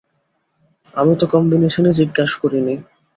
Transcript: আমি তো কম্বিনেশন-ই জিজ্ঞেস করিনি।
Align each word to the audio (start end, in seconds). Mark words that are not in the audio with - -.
আমি 0.93 1.13
তো 1.19 1.25
কম্বিনেশন-ই 1.33 1.97
জিজ্ঞেস 1.99 2.31
করিনি। 2.41 2.75